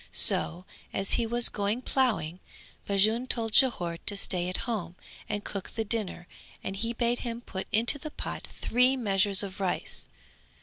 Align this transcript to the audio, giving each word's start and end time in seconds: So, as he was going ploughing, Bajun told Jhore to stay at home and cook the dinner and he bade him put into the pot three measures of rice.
So, 0.13 0.65
as 0.93 1.11
he 1.11 1.27
was 1.27 1.47
going 1.47 1.83
ploughing, 1.83 2.39
Bajun 2.87 3.27
told 3.27 3.51
Jhore 3.53 3.99
to 4.07 4.15
stay 4.15 4.49
at 4.49 4.65
home 4.65 4.95
and 5.29 5.43
cook 5.43 5.69
the 5.69 5.85
dinner 5.85 6.27
and 6.63 6.75
he 6.75 6.91
bade 6.91 7.19
him 7.19 7.41
put 7.41 7.67
into 7.71 7.99
the 7.99 8.09
pot 8.09 8.41
three 8.41 8.97
measures 8.97 9.43
of 9.43 9.59
rice. 9.59 10.07